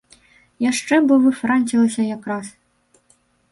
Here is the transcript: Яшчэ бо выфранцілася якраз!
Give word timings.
Яшчэ 0.71 0.95
бо 1.11 1.17
выфранцілася 1.27 2.09
якраз! 2.17 2.45